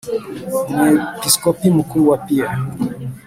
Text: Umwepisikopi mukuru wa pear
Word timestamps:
Umwepisikopi 0.69 1.67
mukuru 1.77 2.01
wa 2.09 2.17
pear 2.25 2.49